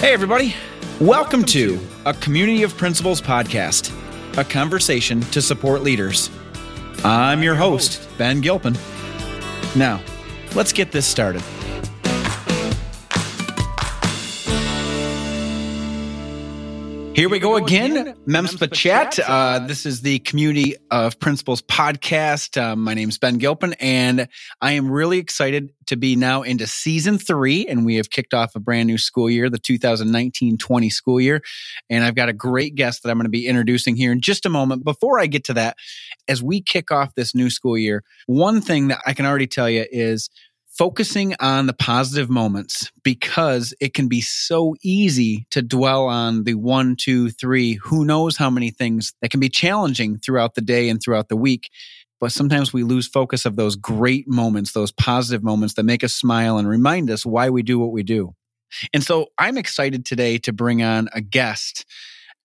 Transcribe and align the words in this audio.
Hey, 0.00 0.14
everybody. 0.14 0.54
Welcome 0.98 1.44
to 1.44 1.78
a 2.06 2.14
Community 2.14 2.62
of 2.62 2.74
Principals 2.74 3.20
podcast, 3.20 3.92
a 4.38 4.44
conversation 4.44 5.20
to 5.20 5.42
support 5.42 5.82
leaders. 5.82 6.30
I'm 7.04 7.42
your 7.42 7.54
host, 7.54 8.08
Ben 8.16 8.40
Gilpin. 8.40 8.78
Now, 9.76 10.02
let's 10.54 10.72
get 10.72 10.90
this 10.90 11.06
started. 11.06 11.42
Here 17.12 17.28
we 17.28 17.40
go 17.40 17.56
again, 17.56 18.14
Memspa 18.26 18.72
Chat. 18.72 19.18
Uh, 19.18 19.58
this 19.66 19.84
is 19.84 20.00
the 20.00 20.20
Community 20.20 20.76
of 20.92 21.18
Principals 21.18 21.60
podcast. 21.60 22.56
Uh, 22.56 22.76
my 22.76 22.94
name 22.94 23.08
is 23.08 23.18
Ben 23.18 23.36
Gilpin, 23.36 23.74
and 23.80 24.28
I 24.62 24.72
am 24.72 24.88
really 24.88 25.18
excited 25.18 25.70
to 25.86 25.96
be 25.96 26.14
now 26.14 26.42
into 26.42 26.68
season 26.68 27.18
three. 27.18 27.66
And 27.66 27.84
we 27.84 27.96
have 27.96 28.10
kicked 28.10 28.32
off 28.32 28.54
a 28.54 28.60
brand 28.60 28.86
new 28.86 28.96
school 28.96 29.28
year, 29.28 29.50
the 29.50 29.58
2019 29.58 30.56
20 30.56 30.88
school 30.90 31.20
year. 31.20 31.42
And 31.90 32.04
I've 32.04 32.14
got 32.14 32.28
a 32.28 32.32
great 32.32 32.76
guest 32.76 33.02
that 33.02 33.10
I'm 33.10 33.18
going 33.18 33.24
to 33.24 33.28
be 33.28 33.46
introducing 33.46 33.96
here 33.96 34.12
in 34.12 34.20
just 34.20 34.46
a 34.46 34.48
moment. 34.48 34.84
Before 34.84 35.18
I 35.18 35.26
get 35.26 35.44
to 35.46 35.54
that, 35.54 35.76
as 36.28 36.42
we 36.42 36.62
kick 36.62 36.92
off 36.92 37.16
this 37.16 37.34
new 37.34 37.50
school 37.50 37.76
year, 37.76 38.04
one 38.26 38.60
thing 38.60 38.88
that 38.88 39.00
I 39.04 39.14
can 39.14 39.26
already 39.26 39.48
tell 39.48 39.68
you 39.68 39.84
is 39.90 40.30
focusing 40.80 41.34
on 41.40 41.66
the 41.66 41.74
positive 41.74 42.30
moments 42.30 42.90
because 43.04 43.74
it 43.82 43.92
can 43.92 44.08
be 44.08 44.22
so 44.22 44.74
easy 44.82 45.46
to 45.50 45.60
dwell 45.60 46.06
on 46.06 46.44
the 46.44 46.54
one, 46.54 46.96
two, 46.96 47.28
three, 47.28 47.74
who 47.74 48.02
knows 48.02 48.38
how 48.38 48.48
many 48.48 48.70
things 48.70 49.12
that 49.20 49.30
can 49.30 49.40
be 49.40 49.50
challenging 49.50 50.16
throughout 50.16 50.54
the 50.54 50.62
day 50.62 50.88
and 50.88 51.02
throughout 51.02 51.28
the 51.28 51.36
week. 51.36 51.68
But 52.18 52.32
sometimes 52.32 52.72
we 52.72 52.82
lose 52.82 53.06
focus 53.06 53.44
of 53.44 53.56
those 53.56 53.76
great 53.76 54.26
moments, 54.26 54.72
those 54.72 54.90
positive 54.90 55.44
moments 55.44 55.74
that 55.74 55.82
make 55.82 56.02
us 56.02 56.14
smile 56.14 56.56
and 56.56 56.66
remind 56.66 57.10
us 57.10 57.26
why 57.26 57.50
we 57.50 57.62
do 57.62 57.78
what 57.78 57.92
we 57.92 58.02
do. 58.02 58.34
And 58.94 59.04
so 59.04 59.26
I'm 59.36 59.58
excited 59.58 60.06
today 60.06 60.38
to 60.38 60.52
bring 60.54 60.82
on 60.82 61.10
a 61.12 61.20
guest, 61.20 61.84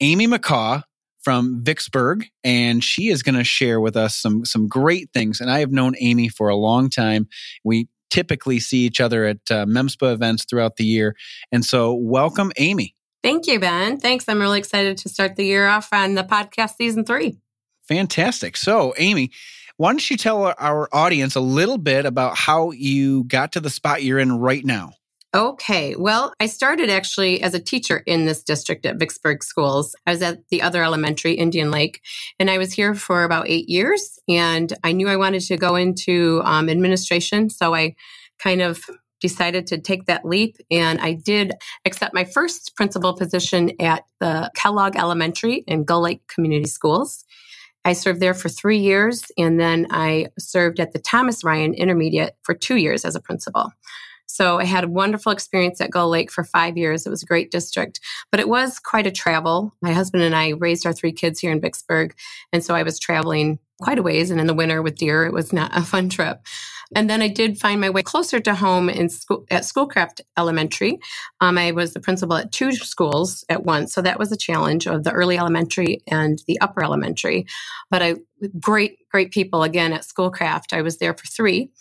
Amie 0.01 0.27
McCaw 0.27 0.83
from 1.23 1.63
Vicksburg, 1.63 2.25
and 2.43 2.83
she 2.83 3.07
is 3.07 3.23
going 3.23 3.35
to 3.35 3.45
share 3.45 3.79
with 3.79 3.95
us 3.95 4.13
some 4.13 4.43
some 4.43 4.67
great 4.67 5.09
things. 5.13 5.39
And 5.39 5.49
I 5.49 5.59
have 5.59 5.71
known 5.71 5.95
Amie 6.01 6.27
for 6.27 6.49
a 6.49 6.55
long 6.55 6.89
time. 6.89 7.29
We 7.63 7.87
typically 8.15 8.61
see 8.61 8.85
each 8.85 9.01
other 9.01 9.25
at 9.25 9.51
uh, 9.51 9.65
MEMSPA 9.65 10.13
events 10.13 10.45
throughout 10.45 10.77
the 10.77 10.85
year. 10.85 11.17
And 11.51 11.65
so, 11.65 11.93
welcome, 11.93 12.53
Amie. 12.57 12.95
Thank 13.21 13.45
you, 13.45 13.59
Ben. 13.59 13.99
Thanks. 13.99 14.29
I'm 14.29 14.39
really 14.39 14.57
excited 14.57 14.97
to 14.99 15.09
start 15.09 15.35
the 15.35 15.45
year 15.45 15.67
off 15.67 15.89
on 15.91 16.13
the 16.13 16.23
podcast 16.23 16.77
season 16.77 17.03
three. 17.03 17.37
Fantastic. 17.89 18.55
So, 18.55 18.93
Amie, 18.97 19.31
why 19.75 19.91
don't 19.91 20.09
you 20.09 20.15
tell 20.15 20.53
our 20.57 20.87
audience 20.93 21.35
a 21.35 21.41
little 21.41 21.77
bit 21.77 22.05
about 22.05 22.37
how 22.37 22.71
you 22.71 23.25
got 23.25 23.51
to 23.53 23.59
the 23.59 23.69
spot 23.69 24.01
you're 24.01 24.19
in 24.19 24.39
right 24.39 24.63
now? 24.63 24.93
Okay. 25.35 25.95
Well, 25.97 26.31
I 26.39 26.45
started 26.45 26.89
actually 26.89 27.43
as 27.43 27.53
a 27.53 27.59
teacher 27.59 27.97
in 28.05 28.23
this 28.23 28.41
district 28.41 28.85
at 28.85 28.95
Vicksburg 28.95 29.43
Schools. 29.43 29.93
I 30.07 30.11
was 30.11 30.21
at 30.21 30.47
the 30.47 30.61
other 30.61 30.81
elementary, 30.81 31.33
Indian 31.33 31.71
Lake, 31.71 31.99
and 32.39 32.49
I 32.49 32.57
was 32.57 32.71
here 32.71 32.95
for 32.95 33.25
about 33.25 33.49
eight 33.49 33.67
years. 33.67 34.17
And 34.29 34.71
I 34.85 34.93
knew 34.93 35.09
I 35.09 35.17
wanted 35.17 35.41
to 35.41 35.57
go 35.57 35.75
into 35.75 36.41
um, 36.45 36.69
administration. 36.69 37.49
So 37.49 37.75
I 37.75 37.97
kind 38.39 38.61
of 38.61 38.85
decided 39.19 39.67
to 39.67 39.77
take 39.77 40.05
that 40.05 40.23
leap. 40.23 40.55
And 40.71 41.01
I 41.01 41.11
did 41.11 41.51
accept 41.83 42.13
my 42.13 42.23
first 42.23 42.73
principal 42.77 43.13
position 43.13 43.71
at 43.81 44.05
the 44.21 44.49
Kellogg 44.55 44.95
Elementary 44.95 45.65
in 45.67 45.83
Gull 45.83 46.03
Lake 46.03 46.25
Community 46.27 46.69
Schools. 46.69 47.25
I 47.83 47.91
served 47.91 48.21
there 48.21 48.33
for 48.33 48.47
three 48.47 48.79
years, 48.79 49.25
and 49.37 49.59
then 49.59 49.87
I 49.91 50.27
served 50.39 50.79
at 50.79 50.93
the 50.93 50.99
Thomas 50.99 51.43
Ryan 51.43 51.73
Intermediate 51.73 52.37
for 52.41 52.55
two 52.55 52.77
years 52.77 53.03
as 53.03 53.15
a 53.15 53.21
principal. 53.21 53.73
So 54.35 54.59
I 54.59 54.65
had 54.65 54.83
a 54.83 54.89
wonderful 54.89 55.31
experience 55.31 55.79
at 55.79 55.91
Gull 55.91 56.09
Lake 56.09 56.29
for 56.29 56.43
five 56.43 56.75
years. 56.75 57.05
It 57.05 57.09
was 57.09 57.23
a 57.23 57.25
great 57.25 57.51
district, 57.51 58.01
but 58.31 58.41
it 58.41 58.49
was 58.49 58.79
quite 58.79 59.07
a 59.07 59.11
travel. 59.11 59.73
My 59.81 59.93
husband 59.93 60.23
and 60.23 60.35
I 60.35 60.49
raised 60.49 60.85
our 60.85 60.91
three 60.91 61.13
kids 61.13 61.39
here 61.39 61.53
in 61.53 61.61
Vicksburg. 61.61 62.13
And 62.51 62.61
so 62.61 62.75
I 62.75 62.83
was 62.83 62.99
traveling 62.99 63.59
quite 63.81 63.97
a 63.97 64.03
ways. 64.03 64.31
And 64.31 64.41
in 64.41 64.47
the 64.47 64.53
winter 64.53 64.81
with 64.81 64.97
deer, 64.97 65.25
it 65.25 65.31
was 65.31 65.53
not 65.53 65.71
a 65.75 65.83
fun 65.83 66.09
trip. 66.09 66.41
And 66.93 67.09
then 67.09 67.21
I 67.21 67.29
did 67.29 67.59
find 67.59 67.79
my 67.79 67.89
way 67.89 68.03
closer 68.03 68.39
to 68.41 68.53
home 68.53 68.89
in 68.89 69.09
school 69.09 69.45
at 69.49 69.65
Schoolcraft 69.65 70.21
Elementary. 70.37 70.99
Um, 71.41 71.57
I 71.57 71.71
was 71.71 71.93
the 71.93 71.99
principal 71.99 72.35
at 72.35 72.51
two 72.51 72.73
schools 72.73 73.43
at 73.49 73.63
once, 73.63 73.93
so 73.93 74.01
that 74.01 74.19
was 74.19 74.31
a 74.31 74.37
challenge 74.37 74.85
of 74.85 75.03
the 75.03 75.11
early 75.11 75.37
elementary 75.37 76.03
and 76.07 76.43
the 76.47 76.59
upper 76.61 76.83
elementary. 76.83 77.47
But 77.89 78.03
I 78.03 78.15
great, 78.59 78.99
great 79.09 79.31
people 79.31 79.63
again 79.63 79.93
at 79.93 80.05
Schoolcraft. 80.05 80.73
I 80.73 80.81
was 80.81 80.97
there 80.97 81.13
for 81.13 81.25
three, 81.25 81.71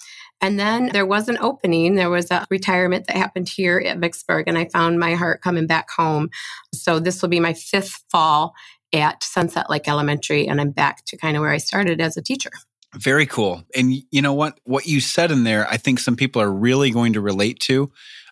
and 0.41 0.59
then 0.59 0.91
there 0.93 1.07
was 1.07 1.29
an 1.29 1.39
opening. 1.41 1.95
There 1.95 2.11
was 2.11 2.31
a 2.31 2.47
retirement 2.51 3.07
that 3.07 3.17
happened 3.17 3.49
here 3.49 3.83
at 3.85 3.99
Vicksburg, 3.99 4.47
and 4.47 4.59
I 4.59 4.67
found 4.67 4.99
my 4.99 5.15
heart 5.15 5.41
coming 5.41 5.67
back 5.67 5.91
home. 5.91 6.31
So 6.75 6.99
this 6.99 7.23
will 7.23 7.29
be 7.29 7.41
my 7.41 7.55
fifth 7.55 8.05
fall 8.11 8.55
at 8.93 9.23
Sunset 9.23 9.71
Lake 9.71 9.89
Elementary, 9.89 10.47
and 10.47 10.61
I'm 10.61 10.71
back 10.71 11.05
to 11.07 11.17
kind 11.17 11.37
of 11.37 11.41
where 11.41 11.51
I 11.51 11.59
started 11.59 12.01
as 12.01 12.17
a 12.17 12.23
teacher. 12.23 12.51
Very 12.95 13.27
cool. 13.27 13.65
And 13.75 13.93
you 14.11 14.23
know 14.23 14.35
what? 14.35 14.59
What 14.65 14.87
you 14.87 15.01
said 15.01 15.31
in 15.31 15.45
there, 15.45 15.69
I 15.69 15.77
think 15.79 15.99
some 15.99 16.17
people 16.17 16.41
are 16.41 16.53
really 16.53 16.91
going 16.91 17.15
to 17.15 17.21
relate 17.21 17.59
to. 17.61 17.91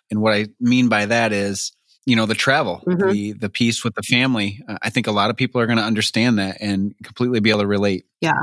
And 0.09 0.21
what 0.21 0.33
I 0.33 0.47
mean 0.59 0.87
by 0.87 1.05
that 1.07 1.33
is, 1.33 1.73
you 2.05 2.15
know, 2.15 2.25
the 2.25 2.35
travel, 2.35 2.81
mm-hmm. 2.85 3.11
the 3.11 3.33
the 3.33 3.49
piece 3.49 3.83
with 3.83 3.95
the 3.95 4.03
family. 4.03 4.61
Uh, 4.67 4.77
I 4.81 4.89
think 4.89 5.07
a 5.07 5.11
lot 5.11 5.29
of 5.29 5.35
people 5.35 5.59
are 5.59 5.65
going 5.65 5.79
to 5.79 5.83
understand 5.83 6.39
that 6.39 6.57
and 6.61 6.93
completely 7.03 7.39
be 7.39 7.49
able 7.49 7.61
to 7.61 7.67
relate. 7.67 8.05
Yeah. 8.21 8.39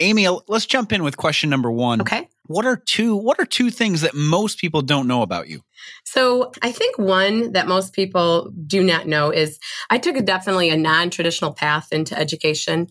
Amie, 0.00 0.28
let's 0.48 0.66
jump 0.66 0.92
in 0.92 1.02
with 1.02 1.16
question 1.16 1.50
number 1.50 1.70
1. 1.70 2.02
Okay 2.02 2.28
what 2.50 2.66
are 2.66 2.76
two 2.76 3.14
what 3.14 3.38
are 3.38 3.44
two 3.44 3.70
things 3.70 4.00
that 4.00 4.12
most 4.12 4.58
people 4.58 4.82
don't 4.82 5.06
know 5.06 5.22
about 5.22 5.48
you 5.48 5.62
so 6.04 6.50
i 6.62 6.72
think 6.72 6.98
one 6.98 7.52
that 7.52 7.68
most 7.68 7.92
people 7.92 8.52
do 8.66 8.82
not 8.82 9.06
know 9.06 9.30
is 9.30 9.60
i 9.88 9.96
took 9.96 10.16
a 10.16 10.22
definitely 10.22 10.68
a 10.68 10.76
non-traditional 10.76 11.52
path 11.52 11.92
into 11.92 12.18
education 12.18 12.88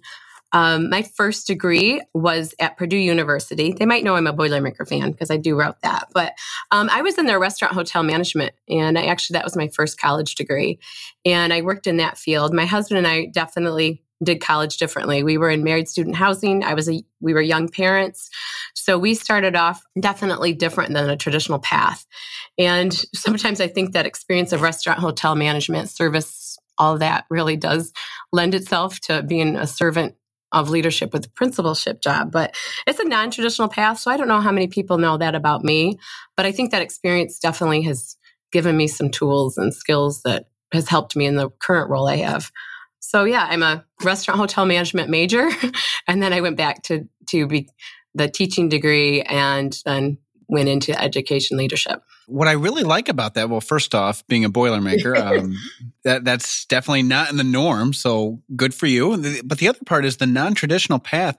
um, 0.51 0.89
my 0.89 1.03
first 1.03 1.45
degree 1.45 2.01
was 2.15 2.55
at 2.59 2.75
Purdue 2.75 2.97
University. 2.97 3.71
They 3.71 3.85
might 3.85 4.03
know 4.03 4.15
I'm 4.15 4.25
a 4.25 4.33
Boilermaker 4.33 4.87
fan 4.87 5.11
because 5.11 5.29
I 5.29 5.37
do 5.37 5.55
wrote 5.55 5.79
that. 5.83 6.07
But 6.11 6.33
um, 6.71 6.89
I 6.91 7.03
was 7.03 7.19
in 7.19 7.27
their 7.27 7.37
restaurant 7.39 7.75
hotel 7.75 8.01
management, 8.01 8.53
and 8.67 8.97
I 8.97 9.03
actually 9.03 9.35
that 9.35 9.43
was 9.43 9.55
my 9.55 9.67
first 9.67 9.99
college 9.99 10.33
degree, 10.33 10.79
and 11.23 11.53
I 11.53 11.61
worked 11.61 11.85
in 11.85 11.97
that 11.97 12.17
field. 12.17 12.51
My 12.51 12.65
husband 12.65 12.97
and 12.97 13.05
I 13.05 13.27
definitely 13.27 14.01
did 14.23 14.41
college 14.41 14.77
differently. 14.77 15.23
We 15.23 15.37
were 15.37 15.49
in 15.49 15.63
married 15.63 15.87
student 15.87 16.15
housing. 16.15 16.63
I 16.63 16.73
was 16.73 16.89
a 16.89 17.03
we 17.21 17.33
were 17.33 17.41
young 17.41 17.69
parents. 17.69 18.29
So 18.73 18.97
we 18.97 19.13
started 19.13 19.55
off 19.55 19.81
definitely 19.99 20.53
different 20.53 20.93
than 20.93 21.09
a 21.09 21.17
traditional 21.17 21.59
path. 21.59 22.05
And 22.57 22.93
sometimes 23.15 23.61
I 23.61 23.67
think 23.67 23.93
that 23.93 24.05
experience 24.05 24.51
of 24.51 24.61
restaurant 24.61 24.99
hotel 24.99 25.35
management 25.35 25.89
service 25.89 26.57
all 26.79 26.97
that 26.97 27.25
really 27.29 27.57
does 27.57 27.91
lend 28.31 28.55
itself 28.55 28.99
to 29.01 29.21
being 29.21 29.55
a 29.57 29.67
servant 29.67 30.15
of 30.51 30.69
leadership 30.69 31.13
with 31.13 31.25
a 31.25 31.29
principalship 31.31 32.01
job, 32.01 32.31
but 32.31 32.55
it's 32.87 32.99
a 32.99 33.07
non 33.07 33.29
traditional 33.29 33.67
path. 33.67 33.99
So 33.99 34.09
I 34.09 34.17
don't 34.17 34.27
know 34.27 34.39
how 34.39 34.51
many 34.51 34.67
people 34.67 34.97
know 34.97 35.17
that 35.17 35.35
about 35.35 35.63
me, 35.63 35.99
but 36.35 36.45
I 36.45 36.51
think 36.51 36.71
that 36.71 36.81
experience 36.81 37.37
definitely 37.37 37.83
has 37.83 38.15
given 38.51 38.75
me 38.75 38.87
some 38.87 39.11
tools 39.11 39.57
and 39.57 39.73
skills 39.73 40.23
that 40.23 40.45
has 40.73 40.87
helped 40.87 41.15
me 41.15 41.25
in 41.25 41.35
the 41.35 41.49
current 41.59 41.89
role 41.89 42.07
I 42.07 42.17
have. 42.17 42.51
So 42.99 43.23
yeah, 43.23 43.47
I'm 43.49 43.63
a 43.63 43.85
restaurant 44.03 44.39
hotel 44.39 44.65
management 44.65 45.09
major, 45.09 45.49
and 46.07 46.21
then 46.21 46.33
I 46.33 46.41
went 46.41 46.57
back 46.57 46.83
to 46.83 47.07
to 47.29 47.47
be 47.47 47.69
the 48.13 48.27
teaching 48.27 48.69
degree, 48.69 49.21
and 49.21 49.77
then 49.85 50.17
went 50.47 50.67
into 50.67 50.99
education 50.99 51.57
leadership. 51.57 52.01
What 52.25 52.47
I 52.47 52.53
really 52.53 52.83
like 52.83 53.07
about 53.07 53.35
that, 53.35 53.49
well, 53.49 53.61
first 53.61 53.95
off, 53.95 54.25
being 54.27 54.43
a 54.43 54.49
Boilermaker, 54.49 55.17
um, 55.39 55.55
that 56.03 56.25
that's 56.25 56.65
definitely 56.65 57.03
not 57.03 57.29
in 57.29 57.37
the 57.37 57.43
norm. 57.43 57.93
So 57.93 58.41
good 58.55 58.73
for 58.73 58.87
you. 58.87 59.41
But 59.43 59.59
the 59.59 59.67
other 59.67 59.79
part 59.85 60.05
is 60.05 60.17
the 60.17 60.27
non 60.27 60.55
traditional 60.55 60.99
path. 60.99 61.37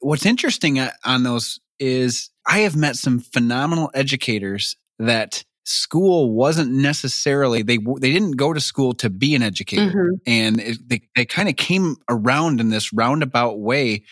What's 0.00 0.26
interesting 0.26 0.78
uh, 0.78 0.90
on 1.04 1.22
those 1.22 1.60
is 1.78 2.30
I 2.46 2.60
have 2.60 2.76
met 2.76 2.96
some 2.96 3.20
phenomenal 3.20 3.90
educators 3.94 4.76
that 4.98 5.44
school 5.66 6.32
wasn't 6.32 6.70
necessarily 6.70 7.62
they 7.62 7.78
they 7.98 8.12
didn't 8.12 8.36
go 8.36 8.52
to 8.52 8.60
school 8.60 8.94
to 8.94 9.10
be 9.10 9.34
an 9.34 9.42
educator 9.42 9.90
mm-hmm. 9.90 10.14
and 10.24 10.60
it, 10.60 10.88
they 10.88 11.02
they 11.16 11.24
kind 11.24 11.48
of 11.48 11.56
came 11.56 11.96
around 12.08 12.60
in 12.60 12.70
this 12.70 12.92
roundabout 12.92 13.58
way 13.58 14.04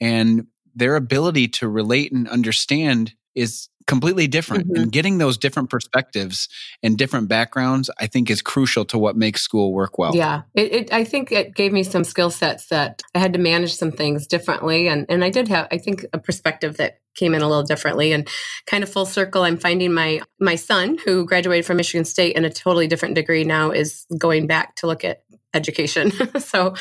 and 0.00 0.46
their 0.74 0.94
ability 0.94 1.48
to 1.48 1.68
relate 1.68 2.12
and 2.12 2.28
understand 2.28 3.12
is 3.34 3.68
completely 3.88 4.28
different 4.28 4.68
mm-hmm. 4.68 4.82
and 4.82 4.92
getting 4.92 5.18
those 5.18 5.36
different 5.36 5.68
perspectives 5.68 6.48
and 6.80 6.96
different 6.96 7.28
backgrounds 7.28 7.90
i 7.98 8.06
think 8.06 8.30
is 8.30 8.40
crucial 8.40 8.84
to 8.84 8.96
what 8.96 9.16
makes 9.16 9.42
school 9.42 9.72
work 9.72 9.98
well 9.98 10.14
yeah 10.14 10.42
it, 10.54 10.72
it, 10.72 10.92
i 10.92 11.02
think 11.02 11.32
it 11.32 11.56
gave 11.56 11.72
me 11.72 11.82
some 11.82 12.04
skill 12.04 12.30
sets 12.30 12.66
that 12.66 13.02
i 13.16 13.18
had 13.18 13.32
to 13.32 13.38
manage 13.40 13.74
some 13.74 13.90
things 13.90 14.28
differently 14.28 14.86
and, 14.86 15.06
and 15.08 15.24
i 15.24 15.30
did 15.30 15.48
have 15.48 15.66
i 15.72 15.78
think 15.78 16.06
a 16.12 16.18
perspective 16.18 16.76
that 16.76 17.00
came 17.14 17.34
in 17.34 17.42
a 17.42 17.48
little 17.48 17.62
differently. 17.62 18.12
And 18.12 18.28
kind 18.66 18.82
of 18.82 18.90
full 18.90 19.06
circle 19.06 19.42
i'm 19.42 19.56
finding 19.56 19.92
my 19.92 20.20
my 20.38 20.54
son 20.54 20.98
who 21.04 21.24
graduated 21.24 21.66
from 21.66 21.76
michigan 21.76 22.04
state 22.04 22.36
in 22.36 22.44
a 22.44 22.50
totally 22.50 22.86
different 22.86 23.14
degree 23.14 23.44
now 23.44 23.70
is 23.70 24.06
going 24.18 24.46
back 24.46 24.76
to 24.76 24.86
look 24.86 25.04
at 25.04 25.22
education. 25.52 26.12
So 26.40 26.74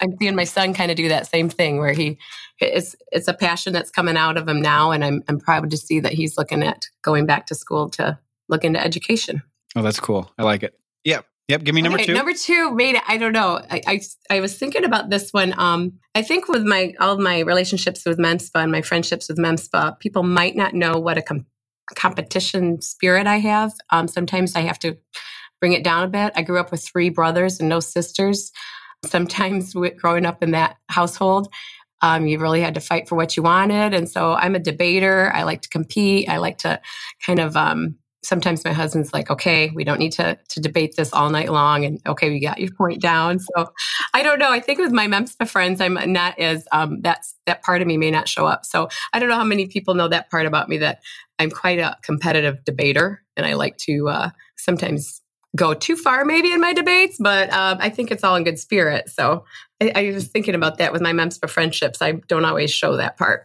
i'm 0.00 0.16
seeing 0.18 0.34
my 0.34 0.44
son 0.44 0.74
kind 0.74 0.90
of 0.90 0.96
do 0.96 1.08
that 1.08 1.28
same 1.28 1.48
thing 1.48 1.78
where 1.78 1.92
he 1.92 2.18
it's 2.58 2.96
it's 3.12 3.28
a 3.28 3.34
passion 3.34 3.72
that's 3.72 3.90
coming 3.90 4.16
out 4.16 4.36
of 4.36 4.48
him 4.48 4.60
now. 4.60 4.90
And 4.90 5.04
i'm, 5.04 5.22
I'm 5.28 5.38
proud 5.38 5.70
to 5.70 5.76
see 5.76 6.00
that 6.00 6.12
he's 6.12 6.36
looking 6.36 6.62
at 6.62 6.86
going 7.02 7.26
back 7.26 7.46
to 7.46 7.54
school 7.54 7.88
to 7.90 8.18
look 8.48 8.64
into 8.64 8.82
education. 8.82 9.42
Oh 9.74 9.82
that's 9.82 10.00
cool. 10.00 10.30
I 10.38 10.42
like 10.42 10.62
it 10.62 10.74
Yep. 11.48 11.62
Give 11.62 11.74
me 11.74 11.82
number 11.82 11.98
Okay, 11.98 12.06
two. 12.06 12.14
Number 12.14 12.32
two 12.32 12.74
made 12.74 12.96
it. 12.96 13.02
I 13.06 13.18
don't 13.18 13.32
know. 13.32 13.60
I, 13.70 13.80
I 13.86 14.00
I 14.30 14.40
was 14.40 14.58
thinking 14.58 14.84
about 14.84 15.10
this 15.10 15.32
one. 15.32 15.54
Um, 15.56 15.92
I 16.14 16.22
think 16.22 16.48
with 16.48 16.64
my 16.64 16.94
all 16.98 17.12
of 17.12 17.20
my 17.20 17.40
relationships 17.40 18.04
with 18.04 18.18
MEMSPA 18.18 18.62
and 18.62 18.72
my 18.72 18.82
friendships 18.82 19.28
with 19.28 19.38
MEMSPA, 19.38 20.00
people 20.00 20.24
might 20.24 20.56
not 20.56 20.74
know 20.74 20.98
what 20.98 21.18
a 21.18 21.22
com- 21.22 21.46
competition 21.94 22.80
spirit 22.82 23.28
I 23.28 23.38
have. 23.38 23.72
Um, 23.90 24.08
sometimes 24.08 24.56
I 24.56 24.60
have 24.62 24.78
to 24.80 24.96
bring 25.60 25.72
it 25.72 25.84
down 25.84 26.02
a 26.02 26.08
bit. 26.08 26.32
I 26.34 26.42
grew 26.42 26.58
up 26.58 26.72
with 26.72 26.84
three 26.84 27.10
brothers 27.10 27.60
and 27.60 27.68
no 27.68 27.78
sisters. 27.80 28.50
Sometimes 29.04 29.74
with, 29.74 29.96
growing 29.96 30.26
up 30.26 30.42
in 30.42 30.50
that 30.50 30.76
household, 30.88 31.48
um, 32.02 32.26
you 32.26 32.40
really 32.40 32.60
had 32.60 32.74
to 32.74 32.80
fight 32.80 33.08
for 33.08 33.14
what 33.14 33.36
you 33.36 33.42
wanted. 33.42 33.94
And 33.94 34.08
so 34.08 34.32
I'm 34.32 34.56
a 34.56 34.58
debater. 34.60 35.30
I 35.32 35.44
like 35.44 35.62
to 35.62 35.68
compete. 35.68 36.28
I 36.28 36.38
like 36.38 36.58
to 36.58 36.80
kind 37.24 37.38
of 37.38 37.56
um, 37.56 37.96
sometimes 38.26 38.64
my 38.64 38.72
husband's 38.72 39.12
like, 39.12 39.30
okay, 39.30 39.70
we 39.70 39.84
don't 39.84 39.98
need 39.98 40.12
to 40.12 40.38
to 40.48 40.60
debate 40.60 40.96
this 40.96 41.12
all 41.12 41.30
night 41.30 41.50
long, 41.50 41.84
and 41.84 42.00
okay, 42.06 42.28
we 42.28 42.40
got 42.40 42.58
your 42.58 42.72
point 42.72 43.00
down. 43.00 43.38
So 43.38 43.72
I 44.12 44.22
don't 44.22 44.38
know. 44.38 44.50
I 44.50 44.60
think 44.60 44.78
with 44.78 44.92
my 44.92 45.06
MEMSPA 45.06 45.48
friends, 45.48 45.80
I'm 45.80 45.98
not 46.12 46.38
as 46.38 46.66
um, 46.72 47.00
that's 47.02 47.34
that 47.46 47.62
part 47.62 47.82
of 47.82 47.88
me 47.88 47.96
may 47.96 48.10
not 48.10 48.28
show 48.28 48.46
up. 48.46 48.64
So 48.66 48.88
I 49.12 49.18
don't 49.18 49.28
know 49.28 49.36
how 49.36 49.44
many 49.44 49.66
people 49.66 49.94
know 49.94 50.08
that 50.08 50.30
part 50.30 50.46
about 50.46 50.68
me 50.68 50.78
that 50.78 51.00
I'm 51.38 51.50
quite 51.50 51.78
a 51.78 51.96
competitive 52.02 52.64
debater, 52.64 53.22
and 53.36 53.46
I 53.46 53.54
like 53.54 53.76
to 53.78 54.08
uh, 54.08 54.30
sometimes 54.56 55.22
go 55.54 55.72
too 55.72 55.96
far 55.96 56.24
maybe 56.24 56.52
in 56.52 56.60
my 56.60 56.72
debates, 56.72 57.16
but 57.18 57.50
um, 57.52 57.78
I 57.80 57.88
think 57.88 58.10
it's 58.10 58.22
all 58.22 58.36
in 58.36 58.44
good 58.44 58.58
spirit. 58.58 59.08
So 59.08 59.44
I, 59.80 59.92
I 59.94 60.12
was 60.12 60.28
thinking 60.28 60.54
about 60.54 60.78
that 60.78 60.92
with 60.92 61.00
my 61.00 61.12
MEMSPA 61.12 61.48
friendships. 61.48 62.02
I 62.02 62.12
don't 62.28 62.44
always 62.44 62.70
show 62.70 62.96
that 62.98 63.16
part. 63.16 63.42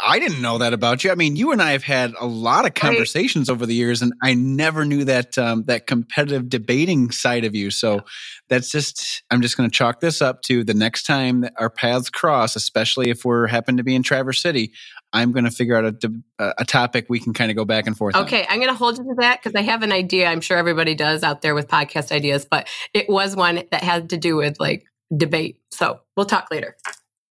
I 0.00 0.18
didn't 0.18 0.40
know 0.40 0.58
that 0.58 0.72
about 0.72 1.04
you. 1.04 1.10
I 1.10 1.14
mean, 1.14 1.36
you 1.36 1.52
and 1.52 1.62
I 1.62 1.72
have 1.72 1.82
had 1.82 2.14
a 2.20 2.26
lot 2.26 2.66
of 2.66 2.74
conversations 2.74 3.48
over 3.48 3.66
the 3.66 3.74
years, 3.74 4.02
and 4.02 4.12
I 4.22 4.34
never 4.34 4.84
knew 4.84 5.04
that 5.04 5.36
um, 5.38 5.64
that 5.64 5.86
competitive 5.86 6.48
debating 6.48 7.10
side 7.10 7.44
of 7.44 7.54
you. 7.54 7.70
So 7.70 8.00
that's 8.48 8.70
just 8.70 9.22
I'm 9.30 9.42
just 9.42 9.56
going 9.56 9.68
to 9.68 9.74
chalk 9.74 10.00
this 10.00 10.22
up 10.22 10.42
to 10.42 10.64
the 10.64 10.74
next 10.74 11.04
time 11.04 11.42
that 11.42 11.54
our 11.58 11.70
paths 11.70 12.10
cross, 12.10 12.56
especially 12.56 13.10
if 13.10 13.24
we're 13.24 13.46
happen 13.46 13.76
to 13.76 13.82
be 13.82 13.94
in 13.94 14.02
Traverse 14.02 14.40
City. 14.40 14.72
I'm 15.12 15.30
going 15.30 15.44
to 15.44 15.50
figure 15.50 15.76
out 15.76 15.94
a, 16.04 16.54
a 16.58 16.64
topic 16.64 17.06
we 17.08 17.20
can 17.20 17.32
kind 17.32 17.50
of 17.50 17.56
go 17.56 17.64
back 17.64 17.86
and 17.86 17.96
forth. 17.96 18.16
Okay, 18.16 18.42
on. 18.42 18.46
I'm 18.50 18.58
going 18.58 18.70
to 18.70 18.74
hold 18.74 18.98
you 18.98 19.04
to 19.04 19.14
that 19.20 19.40
because 19.40 19.54
I 19.54 19.62
have 19.62 19.82
an 19.82 19.92
idea. 19.92 20.26
I'm 20.26 20.40
sure 20.40 20.58
everybody 20.58 20.96
does 20.96 21.22
out 21.22 21.40
there 21.40 21.54
with 21.54 21.68
podcast 21.68 22.10
ideas, 22.10 22.44
but 22.44 22.68
it 22.92 23.08
was 23.08 23.36
one 23.36 23.62
that 23.70 23.84
had 23.84 24.10
to 24.10 24.16
do 24.16 24.36
with 24.36 24.58
like 24.58 24.84
debate. 25.16 25.60
So 25.70 26.00
we'll 26.16 26.26
talk 26.26 26.48
later. 26.50 26.76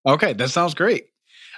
Okay, 0.06 0.32
that 0.34 0.50
sounds 0.50 0.74
great. 0.74 1.08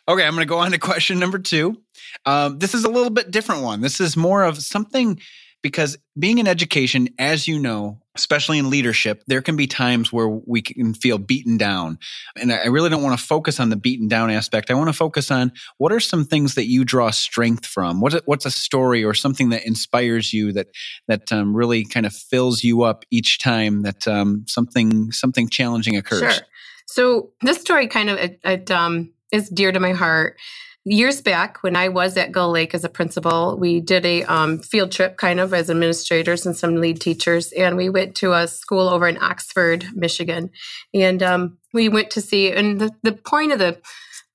Okay, 0.09 0.25
I'm 0.25 0.35
going 0.35 0.47
to 0.47 0.49
go 0.49 0.59
on 0.59 0.71
to 0.71 0.79
question 0.79 1.19
number 1.19 1.39
two. 1.39 1.81
Um, 2.25 2.59
this 2.59 2.75
is 2.75 2.85
a 2.85 2.89
little 2.89 3.11
bit 3.11 3.31
different 3.31 3.63
one. 3.63 3.81
This 3.81 4.01
is 4.01 4.17
more 4.17 4.45
of 4.45 4.63
something 4.63 5.21
because 5.63 5.99
being 6.17 6.39
in 6.39 6.47
education, 6.47 7.09
as 7.19 7.49
you 7.49 7.59
know, 7.59 8.01
especially 8.15 8.59
in 8.59 8.71
leadership, 8.71 9.25
there 9.27 9.43
can 9.43 9.57
be 9.57 9.67
times 9.67 10.13
where 10.13 10.29
we 10.29 10.63
can 10.63 10.95
feel 10.95 11.19
beaten 11.19 11.57
down. 11.57 11.99
And 12.37 12.53
I 12.53 12.67
really 12.67 12.89
don't 12.89 13.03
want 13.03 13.19
to 13.19 13.25
focus 13.25 13.59
on 13.59 13.69
the 13.69 13.77
beaten 13.77 14.07
down 14.07 14.31
aspect. 14.31 14.71
I 14.71 14.75
want 14.75 14.89
to 14.91 14.93
focus 14.93 15.31
on 15.31 15.51
what 15.79 15.93
are 15.93 15.99
some 15.99 16.25
things 16.25 16.55
that 16.55 16.67
you 16.67 16.85
draw 16.85 17.11
strength 17.11 17.67
from? 17.67 18.01
What's 18.01 18.15
a, 18.15 18.23
what's 18.27 18.47
a 18.47 18.51
story 18.51 19.03
or 19.03 19.13
something 19.13 19.49
that 19.49 19.67
inspires 19.67 20.33
you 20.33 20.53
that 20.53 20.69
that 21.09 21.33
um, 21.33 21.55
really 21.55 21.85
kind 21.85 22.07
of 22.07 22.15
fills 22.15 22.63
you 22.63 22.83
up 22.83 23.05
each 23.11 23.41
time 23.41 23.83
that 23.83 24.07
um, 24.07 24.45
something 24.47 25.11
something 25.11 25.49
challenging 25.49 25.97
occurs? 25.97 26.21
Sure. 26.21 26.47
So 26.87 27.33
this 27.43 27.61
story 27.61 27.89
kind 27.89 28.09
of 28.09 28.19
it, 28.19 28.41
it 28.45 28.71
um, 28.71 29.13
is 29.33 29.49
dear 29.49 29.73
to 29.73 29.81
my 29.81 29.93
heart. 29.93 30.37
Years 30.85 31.21
back, 31.21 31.65
when 31.65 31.75
I 31.75 31.89
was 31.89 32.17
at 32.17 32.31
Gull 32.31 32.51
Lake 32.51 32.73
as 32.73 32.85
a 32.85 32.89
principal, 32.89 33.57
we 33.59 33.81
did 33.81 34.07
a 34.07 34.23
um, 34.25 34.61
field 34.61 34.93
trip 34.93 35.17
kind 35.17 35.41
of 35.41 35.53
as 35.53 35.69
administrators 35.69 36.47
and 36.47 36.57
some 36.57 36.77
lead 36.77 37.01
teachers. 37.01 37.51
And 37.53 37.77
we 37.77 37.89
went 37.89 38.15
to 38.17 38.35
a 38.35 38.47
school 38.47 38.89
over 38.89 39.09
in 39.09 39.21
Oxford, 39.21 39.85
Michigan. 39.95 40.51
And 40.95 41.25
um, 41.25 41.59
we 41.73 41.89
went 41.89 42.11
to 42.11 42.21
see, 42.21 42.53
and 42.53 42.81
the, 42.81 42.93
the 43.03 43.13
point 43.13 43.53
of 43.53 43.59
the 43.59 43.81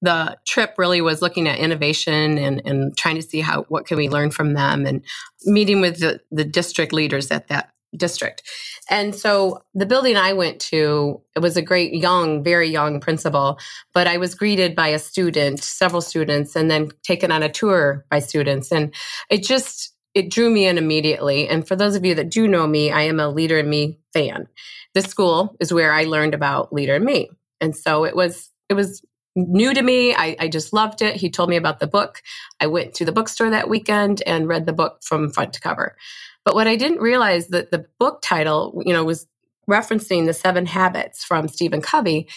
the 0.02 0.38
trip 0.48 0.74
really 0.78 1.00
was 1.00 1.22
looking 1.22 1.48
at 1.48 1.60
innovation 1.60 2.38
and, 2.38 2.62
and 2.66 2.98
trying 2.98 3.16
to 3.16 3.22
see 3.22 3.40
how 3.40 3.64
what 3.64 3.86
can 3.86 3.98
we 3.98 4.10
learn 4.10 4.32
from 4.32 4.54
them 4.54 4.86
and 4.86 5.04
meeting 5.46 5.80
with 5.80 6.00
the, 6.00 6.20
the 6.32 6.44
district 6.44 6.92
leaders 6.92 7.30
at 7.30 7.48
that 7.50 7.72
district. 7.96 8.44
And 8.90 9.16
so 9.16 9.62
the 9.74 9.86
building 9.86 10.18
I 10.18 10.34
went 10.34 10.60
to, 10.62 11.22
it 11.36 11.40
was 11.40 11.58
a 11.58 11.62
great 11.62 11.94
young, 11.94 12.44
very 12.44 12.70
young 12.70 13.00
principal, 13.00 13.60
but 13.94 14.08
I 14.08 14.18
was 14.18 14.36
greeted 14.36 14.76
by 14.76 14.90
a 14.90 15.00
student, 15.00 15.64
several 15.64 16.02
students, 16.02 16.56
and 16.56 16.70
then 16.70 16.90
taken 17.04 17.32
on 17.32 17.44
a 17.44 17.50
tour 17.50 18.06
by 18.10 18.20
students. 18.20 18.72
And 18.72 18.94
it 19.30 19.44
just, 19.44 19.94
it 20.14 20.30
drew 20.30 20.50
me 20.50 20.66
in 20.66 20.78
immediately. 20.78 21.48
And 21.48 21.68
for 21.68 21.76
those 21.76 21.96
of 21.96 22.06
you 22.06 22.16
that 22.16 22.30
do 22.30 22.48
know 22.48 22.68
me, 22.68 22.92
I 22.92 23.04
am 23.04 23.20
a 23.20 23.30
Leader 23.30 23.60
in 23.60 23.70
Me 23.70 24.00
fan. 24.14 24.48
This 24.94 25.06
school 25.06 25.56
is 25.60 25.74
where 25.74 25.94
I 25.94 26.04
learned 26.04 26.34
about 26.34 26.74
Leader 26.74 26.96
in 26.96 27.06
Me. 27.06 27.30
And 27.62 27.76
so 27.76 28.04
it 28.04 28.16
was, 28.16 28.50
it 28.68 28.74
was 28.74 29.02
new 29.36 29.74
to 29.74 29.82
me. 29.82 30.14
I, 30.14 30.36
I, 30.40 30.48
just 30.48 30.74
loved 30.74 31.02
it. 31.02 31.16
He 31.16 31.30
told 31.30 31.50
me 31.50 31.56
about 31.56 31.80
the 31.80 31.88
book. 31.88 32.22
I 32.60 32.68
went 32.68 32.94
to 32.96 33.06
the 33.06 33.12
bookstore 33.12 33.50
that 33.50 33.70
weekend 33.70 34.22
and 34.26 34.48
read 34.48 34.66
the 34.66 34.74
book 34.74 35.00
from 35.02 35.32
front 35.32 35.54
to 35.54 35.62
cover. 35.62 35.96
But 36.46 36.56
what 36.56 36.68
I 36.68 36.76
didn't 36.76 37.00
realize 37.00 37.48
that 37.48 37.72
the 37.72 37.86
book 38.00 38.22
title, 38.22 38.82
you 38.86 38.94
know, 38.94 39.04
was 39.04 39.28
referencing 39.70 40.26
the 40.26 40.34
seven 40.34 40.66
habits 40.66 41.24
from 41.24 41.48
Stephen 41.48 41.82
Covey. 41.82 42.28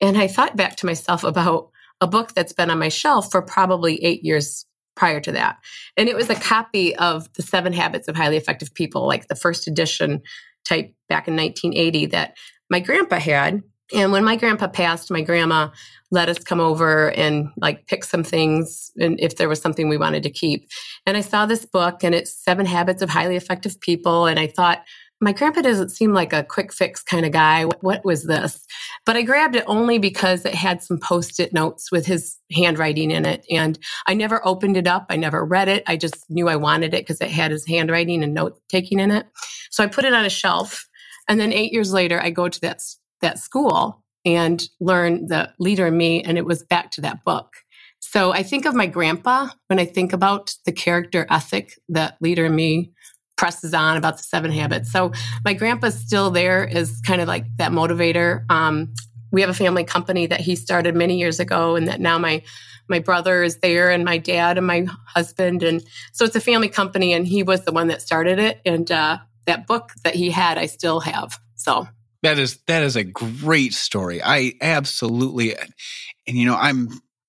And 0.00 0.16
I 0.16 0.26
thought 0.26 0.56
back 0.56 0.76
to 0.76 0.86
myself 0.86 1.24
about 1.24 1.70
a 2.00 2.06
book 2.06 2.34
that's 2.34 2.52
been 2.52 2.70
on 2.70 2.78
my 2.78 2.88
shelf 2.88 3.30
for 3.30 3.42
probably 3.42 4.02
eight 4.02 4.24
years 4.24 4.64
prior 4.96 5.20
to 5.20 5.32
that. 5.32 5.58
And 5.96 6.08
it 6.08 6.16
was 6.16 6.30
a 6.30 6.34
copy 6.34 6.96
of 6.96 7.32
the 7.34 7.42
seven 7.42 7.72
habits 7.72 8.08
of 8.08 8.16
highly 8.16 8.36
effective 8.36 8.74
people, 8.74 9.06
like 9.06 9.28
the 9.28 9.36
first 9.36 9.66
edition 9.66 10.22
type 10.64 10.92
back 11.08 11.28
in 11.28 11.36
1980 11.36 12.06
that 12.06 12.36
my 12.68 12.80
grandpa 12.80 13.18
had. 13.18 13.62
And 13.94 14.12
when 14.12 14.24
my 14.24 14.36
grandpa 14.36 14.68
passed, 14.68 15.10
my 15.10 15.22
grandma 15.22 15.70
let 16.10 16.28
us 16.28 16.38
come 16.38 16.60
over 16.60 17.10
and 17.12 17.48
like 17.56 17.86
pick 17.86 18.04
some 18.04 18.24
things 18.24 18.90
and 18.98 19.18
if 19.20 19.36
there 19.36 19.48
was 19.48 19.60
something 19.60 19.88
we 19.88 19.96
wanted 19.96 20.22
to 20.24 20.30
keep. 20.30 20.68
And 21.06 21.16
I 21.16 21.20
saw 21.20 21.46
this 21.46 21.64
book 21.64 22.02
and 22.02 22.14
it's 22.14 22.34
Seven 22.34 22.66
Habits 22.66 23.02
of 23.02 23.10
Highly 23.10 23.36
Effective 23.36 23.80
People. 23.80 24.26
And 24.26 24.38
I 24.38 24.48
thought, 24.48 24.82
my 25.22 25.32
grandpa 25.32 25.60
doesn't 25.60 25.90
seem 25.90 26.14
like 26.14 26.32
a 26.32 26.42
quick 26.42 26.72
fix 26.72 27.02
kind 27.02 27.26
of 27.26 27.32
guy. 27.32 27.64
What 27.82 28.04
was 28.04 28.24
this? 28.24 28.64
But 29.04 29.16
I 29.16 29.22
grabbed 29.22 29.54
it 29.54 29.64
only 29.66 29.98
because 29.98 30.46
it 30.46 30.54
had 30.54 30.82
some 30.82 30.98
post 30.98 31.38
it 31.38 31.52
notes 31.52 31.92
with 31.92 32.06
his 32.06 32.38
handwriting 32.50 33.10
in 33.10 33.26
it. 33.26 33.44
And 33.50 33.78
I 34.06 34.14
never 34.14 34.46
opened 34.46 34.78
it 34.78 34.86
up. 34.86 35.06
I 35.10 35.16
never 35.16 35.44
read 35.44 35.68
it. 35.68 35.84
I 35.86 35.96
just 35.96 36.24
knew 36.30 36.48
I 36.48 36.56
wanted 36.56 36.94
it 36.94 37.02
because 37.02 37.20
it 37.20 37.30
had 37.30 37.50
his 37.50 37.66
handwriting 37.66 38.24
and 38.24 38.32
note 38.32 38.58
taking 38.68 38.98
in 38.98 39.10
it. 39.10 39.26
So 39.70 39.84
I 39.84 39.88
put 39.88 40.06
it 40.06 40.14
on 40.14 40.24
a 40.24 40.30
shelf. 40.30 40.88
And 41.28 41.38
then 41.38 41.52
eight 41.52 41.72
years 41.72 41.92
later, 41.92 42.18
I 42.20 42.30
go 42.30 42.48
to 42.48 42.60
that, 42.62 42.82
that 43.20 43.38
school 43.38 44.02
and 44.24 44.68
learn 44.80 45.26
the 45.26 45.52
leader 45.58 45.86
in 45.86 45.96
me. 45.96 46.22
And 46.22 46.36
it 46.36 46.44
was 46.44 46.62
back 46.62 46.90
to 46.92 47.00
that 47.02 47.24
book. 47.24 47.54
So 48.00 48.32
I 48.32 48.42
think 48.42 48.66
of 48.66 48.74
my 48.74 48.86
grandpa 48.86 49.48
when 49.68 49.78
I 49.78 49.84
think 49.84 50.12
about 50.12 50.54
the 50.64 50.72
character 50.72 51.26
ethic 51.30 51.78
that 51.88 52.16
leader 52.20 52.46
in 52.46 52.54
me 52.54 52.92
presses 53.36 53.72
on 53.72 53.96
about 53.96 54.18
the 54.18 54.22
seven 54.22 54.50
habits. 54.50 54.92
So 54.92 55.12
my 55.44 55.54
grandpa's 55.54 55.98
still 55.98 56.30
there 56.30 56.64
is 56.64 57.00
kind 57.06 57.20
of 57.20 57.28
like 57.28 57.46
that 57.56 57.72
motivator. 57.72 58.44
Um, 58.50 58.92
we 59.32 59.40
have 59.40 59.50
a 59.50 59.54
family 59.54 59.84
company 59.84 60.26
that 60.26 60.40
he 60.40 60.56
started 60.56 60.94
many 60.94 61.18
years 61.18 61.40
ago, 61.40 61.76
and 61.76 61.88
that 61.88 62.00
now 62.00 62.18
my 62.18 62.42
my 62.88 62.98
brother 62.98 63.42
is 63.42 63.58
there, 63.58 63.90
and 63.90 64.04
my 64.04 64.18
dad 64.18 64.58
and 64.58 64.66
my 64.66 64.86
husband, 65.06 65.62
and 65.62 65.82
so 66.12 66.24
it's 66.24 66.36
a 66.36 66.40
family 66.40 66.68
company. 66.68 67.12
And 67.12 67.26
he 67.26 67.42
was 67.42 67.64
the 67.64 67.72
one 67.72 67.86
that 67.88 68.02
started 68.02 68.38
it, 68.38 68.60
and 68.66 68.90
uh, 68.90 69.18
that 69.46 69.66
book 69.66 69.92
that 70.04 70.14
he 70.14 70.30
had, 70.30 70.58
I 70.58 70.66
still 70.66 71.00
have. 71.00 71.38
So 71.54 71.86
that 72.22 72.38
is 72.38 72.58
that 72.66 72.82
is 72.82 72.96
a 72.96 73.04
great 73.04 73.72
story. 73.72 74.22
I 74.22 74.54
absolutely, 74.60 75.56
and 75.56 76.36
you 76.36 76.46
know, 76.46 76.56
I'm 76.56 76.88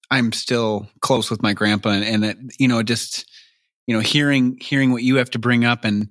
I'm 0.10 0.32
still 0.34 0.88
close 1.00 1.32
with 1.32 1.42
my 1.42 1.54
grandpa, 1.54 1.90
and, 1.90 2.04
and 2.04 2.26
it, 2.26 2.38
you 2.60 2.68
know, 2.68 2.84
just 2.84 3.26
you 3.88 3.96
know, 3.96 4.02
hearing 4.02 4.58
hearing 4.62 4.92
what 4.92 5.04
you 5.04 5.16
have 5.16 5.30
to 5.32 5.40
bring 5.40 5.66
up, 5.66 5.86
and 5.86 6.10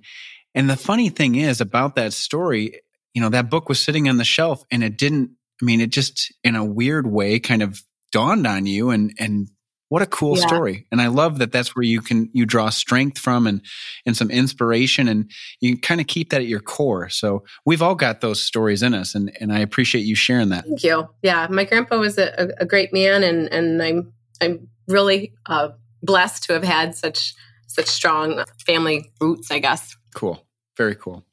and 0.54 0.68
the 0.68 0.76
funny 0.76 1.10
thing 1.10 1.34
is 1.34 1.60
about 1.60 1.96
that 1.96 2.12
story, 2.12 2.80
you 3.14 3.20
know, 3.20 3.28
that 3.28 3.50
book 3.50 3.68
was 3.68 3.80
sitting 3.80 4.08
on 4.08 4.16
the 4.16 4.24
shelf, 4.24 4.64
and 4.70 4.82
it 4.82 4.96
didn't. 4.96 5.30
I 5.60 5.64
mean, 5.64 5.80
it 5.82 5.90
just 5.90 6.32
in 6.42 6.56
a 6.56 6.64
weird 6.64 7.06
way 7.06 7.38
kind 7.38 7.62
of 7.62 7.82
dawned 8.12 8.46
on 8.46 8.66
you, 8.66 8.90
and 8.90 9.12
and 9.18 9.48
what 9.90 10.02
a 10.02 10.06
cool 10.06 10.38
yeah. 10.38 10.46
story. 10.46 10.86
And 10.90 11.02
i 11.02 11.08
love 11.08 11.38
that 11.38 11.52
that's 11.52 11.76
where 11.76 11.82
you 11.82 12.00
can 12.00 12.30
you 12.32 12.46
draw 12.46 12.70
strength 12.70 13.18
from 13.18 13.46
and 13.46 13.60
and 14.06 14.16
some 14.16 14.30
inspiration 14.30 15.08
and 15.08 15.30
you 15.60 15.78
kind 15.78 16.00
of 16.00 16.06
keep 16.06 16.30
that 16.30 16.40
at 16.40 16.46
your 16.46 16.60
core. 16.60 17.10
So 17.10 17.44
we've 17.66 17.82
all 17.82 17.96
got 17.96 18.20
those 18.20 18.40
stories 18.40 18.82
in 18.82 18.94
us 18.94 19.14
and 19.14 19.36
and 19.40 19.52
i 19.52 19.58
appreciate 19.58 20.02
you 20.02 20.14
sharing 20.14 20.48
that. 20.50 20.64
Thank 20.64 20.84
you. 20.84 21.08
Yeah 21.22 21.48
my 21.50 21.64
grandpa 21.64 21.98
was 21.98 22.16
a, 22.18 22.52
a 22.58 22.64
great 22.64 22.92
man 22.92 23.22
and 23.22 23.52
and 23.52 23.82
i'm 23.82 24.12
i'm 24.40 24.68
really 24.88 25.34
uh, 25.46 25.68
blessed 26.02 26.44
to 26.44 26.52
have 26.54 26.64
had 26.64 26.94
such 26.94 27.34
such 27.66 27.86
strong 27.86 28.44
family 28.64 29.10
roots 29.20 29.50
i 29.50 29.58
guess. 29.58 29.96
Cool. 30.14 30.44
Very 30.76 30.94
cool. 30.94 31.24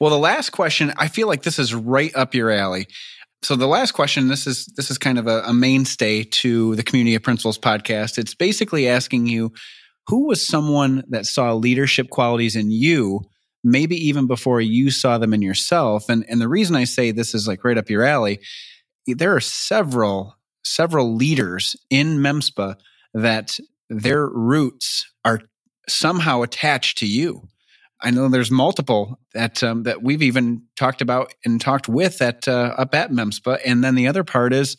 Well 0.00 0.10
the 0.10 0.18
last 0.18 0.50
question 0.50 0.92
i 0.96 1.06
feel 1.06 1.28
like 1.28 1.42
this 1.42 1.58
is 1.58 1.74
right 1.74 2.14
up 2.16 2.34
your 2.34 2.50
alley 2.50 2.86
so 3.42 3.56
the 3.56 3.66
last 3.66 3.92
question, 3.92 4.28
this 4.28 4.46
is 4.46 4.66
this 4.76 4.90
is 4.90 4.98
kind 4.98 5.18
of 5.18 5.26
a, 5.26 5.42
a 5.46 5.54
mainstay 5.54 6.24
to 6.24 6.74
the 6.76 6.82
Community 6.82 7.14
of 7.14 7.22
Principals 7.22 7.58
podcast. 7.58 8.18
It's 8.18 8.34
basically 8.34 8.88
asking 8.88 9.26
you, 9.26 9.52
who 10.06 10.26
was 10.26 10.46
someone 10.46 11.04
that 11.08 11.26
saw 11.26 11.54
leadership 11.54 12.10
qualities 12.10 12.56
in 12.56 12.70
you 12.70 13.20
maybe 13.62 13.96
even 13.96 14.26
before 14.26 14.60
you 14.60 14.90
saw 14.90 15.18
them 15.18 15.34
in 15.34 15.42
yourself. 15.42 16.08
And 16.08 16.24
and 16.28 16.40
the 16.40 16.48
reason 16.48 16.76
I 16.76 16.84
say 16.84 17.10
this 17.10 17.34
is 17.34 17.46
like 17.46 17.64
right 17.64 17.78
up 17.78 17.90
your 17.90 18.04
alley, 18.04 18.40
there 19.06 19.34
are 19.34 19.40
several 19.40 20.36
several 20.64 21.14
leaders 21.14 21.76
in 21.88 22.18
MEMSPA 22.18 22.76
that 23.14 23.58
their 23.88 24.28
roots 24.28 25.10
are 25.24 25.40
somehow 25.88 26.42
attached 26.42 26.98
to 26.98 27.06
you. 27.06 27.48
I 28.02 28.10
know 28.10 28.28
there's 28.28 28.50
multiple 28.50 29.18
that 29.34 29.62
um, 29.62 29.82
that 29.84 30.02
we've 30.02 30.22
even 30.22 30.62
talked 30.76 31.02
about 31.02 31.34
and 31.44 31.60
talked 31.60 31.88
with 31.88 32.22
at 32.22 32.48
uh, 32.48 32.74
up 32.76 32.94
at 32.94 33.10
MEMSPA, 33.10 33.60
and 33.64 33.84
then 33.84 33.94
the 33.94 34.08
other 34.08 34.24
part 34.24 34.52
is, 34.52 34.76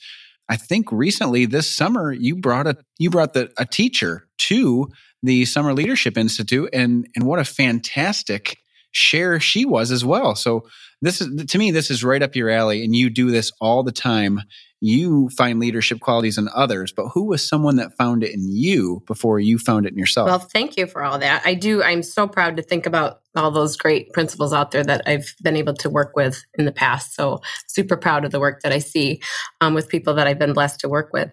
I 0.49 0.57
think 0.57 0.91
recently 0.91 1.45
this 1.45 1.73
summer 1.73 2.11
you 2.11 2.35
brought 2.35 2.67
a 2.67 2.77
you 2.97 3.09
brought 3.09 3.33
the, 3.33 3.51
a 3.57 3.65
teacher 3.65 4.27
to 4.39 4.89
the 5.23 5.45
Summer 5.45 5.73
Leadership 5.73 6.17
Institute, 6.17 6.69
and 6.73 7.07
and 7.15 7.25
what 7.25 7.39
a 7.39 7.45
fantastic 7.45 8.57
share 8.91 9.39
she 9.39 9.65
was 9.65 9.91
as 9.91 10.03
well. 10.05 10.35
So 10.35 10.65
this 11.01 11.21
is 11.21 11.45
to 11.45 11.57
me, 11.57 11.71
this 11.71 11.89
is 11.89 12.03
right 12.03 12.21
up 12.21 12.35
your 12.35 12.49
alley, 12.49 12.83
and 12.83 12.95
you 12.95 13.09
do 13.09 13.31
this 13.31 13.51
all 13.59 13.83
the 13.83 13.91
time. 13.91 14.41
You 14.83 15.29
find 15.29 15.59
leadership 15.59 15.99
qualities 15.99 16.39
in 16.39 16.49
others, 16.55 16.91
but 16.91 17.09
who 17.09 17.25
was 17.25 17.47
someone 17.47 17.75
that 17.75 17.95
found 17.97 18.23
it 18.23 18.33
in 18.33 18.49
you 18.49 19.03
before 19.05 19.39
you 19.39 19.59
found 19.59 19.85
it 19.85 19.93
in 19.93 19.99
yourself? 19.99 20.27
Well, 20.27 20.39
thank 20.39 20.75
you 20.75 20.87
for 20.87 21.03
all 21.03 21.19
that. 21.19 21.43
I 21.45 21.53
do. 21.53 21.83
I'm 21.83 22.01
so 22.01 22.27
proud 22.27 22.57
to 22.57 22.63
think 22.63 22.87
about 22.87 23.21
all 23.35 23.51
those 23.51 23.77
great 23.77 24.11
principals 24.11 24.53
out 24.53 24.71
there 24.71 24.83
that 24.83 25.03
I've 25.05 25.35
been 25.43 25.55
able 25.55 25.75
to 25.75 25.89
work 25.89 26.15
with 26.15 26.43
in 26.57 26.65
the 26.65 26.71
past. 26.71 27.15
So 27.15 27.41
super 27.67 27.95
proud 27.95 28.25
of 28.25 28.31
the 28.31 28.39
work 28.39 28.61
that 28.63 28.71
I 28.71 28.79
see 28.79 29.21
um, 29.59 29.75
with 29.75 29.87
people 29.87 30.15
that 30.15 30.27
I've 30.27 30.39
been 30.39 30.53
blessed 30.53 30.79
to 30.81 30.89
work 30.89 31.11
with. 31.13 31.31